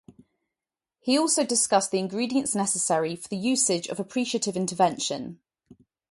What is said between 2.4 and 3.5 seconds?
necessary for the